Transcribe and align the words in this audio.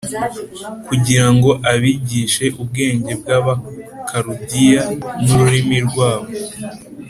kugira 0.87 1.27
ngo 1.35 1.51
abigishe 1.71 2.45
ubwenge 2.61 3.11
bw’Abakaludaya 3.21 4.81
n’ururimi 5.23 5.77
rwabo 5.87 6.29